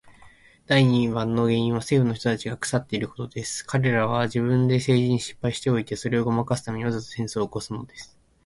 [0.65, 3.63] 第二番目の原因は政府の人たちが腐っていることです。
[3.67, 8.17] 彼等は自分で政治に失敗しておいて、それをごまかすために、わざと戦争を起すのです。